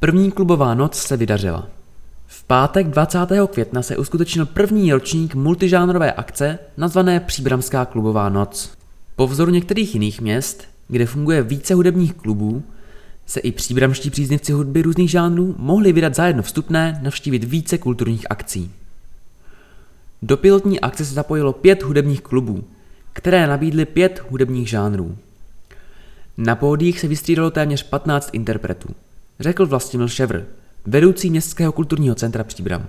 První 0.00 0.30
klubová 0.30 0.74
noc 0.74 0.94
se 0.94 1.16
vydařila. 1.16 1.68
V 2.26 2.44
pátek 2.44 2.86
20. 2.86 3.18
května 3.50 3.82
se 3.82 3.96
uskutečnil 3.96 4.46
první 4.46 4.92
ročník 4.92 5.34
multižánrové 5.34 6.12
akce 6.12 6.58
nazvané 6.76 7.20
Příbramská 7.20 7.84
klubová 7.84 8.28
noc. 8.28 8.72
Po 9.16 9.26
vzoru 9.26 9.50
některých 9.50 9.94
jiných 9.94 10.20
měst, 10.20 10.64
kde 10.88 11.06
funguje 11.06 11.42
více 11.42 11.74
hudebních 11.74 12.14
klubů, 12.14 12.62
se 13.26 13.40
i 13.40 13.52
příbramští 13.52 14.10
příznivci 14.10 14.52
hudby 14.52 14.82
různých 14.82 15.10
žánrů 15.10 15.54
mohli 15.58 15.92
vydat 15.92 16.14
za 16.14 16.26
jedno 16.26 16.42
vstupné 16.42 17.00
navštívit 17.02 17.44
více 17.44 17.78
kulturních 17.78 18.30
akcí. 18.30 18.72
Do 20.22 20.36
pilotní 20.36 20.80
akce 20.80 21.04
se 21.04 21.14
zapojilo 21.14 21.52
pět 21.52 21.82
hudebních 21.82 22.20
klubů, 22.20 22.64
které 23.12 23.46
nabídly 23.46 23.84
pět 23.84 24.24
hudebních 24.30 24.68
žánrů. 24.68 25.16
Na 26.36 26.56
pódiích 26.56 27.00
se 27.00 27.08
vystřídalo 27.08 27.50
téměř 27.50 27.82
15 27.82 28.30
interpretů, 28.32 28.88
řekl 29.40 29.66
Vlastimil 29.66 30.08
Ševr, 30.08 30.44
vedoucí 30.86 31.30
Městského 31.30 31.72
kulturního 31.72 32.14
centra 32.14 32.44
Příbram. 32.44 32.86